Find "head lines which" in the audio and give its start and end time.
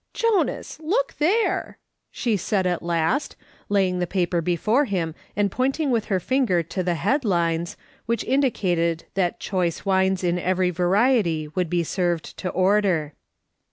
6.95-8.23